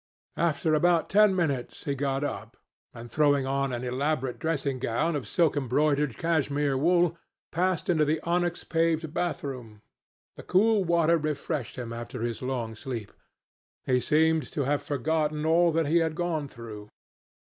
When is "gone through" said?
16.15-16.89